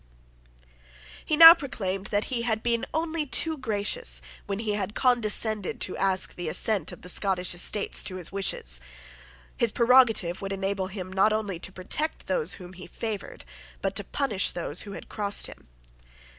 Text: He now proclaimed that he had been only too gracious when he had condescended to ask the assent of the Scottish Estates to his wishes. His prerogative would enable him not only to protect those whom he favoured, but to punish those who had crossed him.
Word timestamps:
He 1.23 1.37
now 1.37 1.53
proclaimed 1.53 2.07
that 2.07 2.23
he 2.33 2.41
had 2.41 2.63
been 2.63 2.87
only 2.91 3.27
too 3.27 3.55
gracious 3.55 4.19
when 4.47 4.57
he 4.57 4.71
had 4.73 4.95
condescended 4.95 5.79
to 5.81 5.95
ask 5.95 6.33
the 6.33 6.49
assent 6.49 6.91
of 6.91 7.03
the 7.03 7.07
Scottish 7.07 7.53
Estates 7.53 8.03
to 8.05 8.15
his 8.15 8.31
wishes. 8.31 8.81
His 9.55 9.71
prerogative 9.71 10.41
would 10.41 10.53
enable 10.53 10.87
him 10.87 11.13
not 11.13 11.31
only 11.33 11.59
to 11.59 11.71
protect 11.71 12.25
those 12.25 12.53
whom 12.55 12.73
he 12.73 12.87
favoured, 12.87 13.45
but 13.79 13.95
to 13.95 14.03
punish 14.03 14.49
those 14.49 14.81
who 14.81 14.93
had 14.93 15.07
crossed 15.07 15.45
him. 15.45 15.67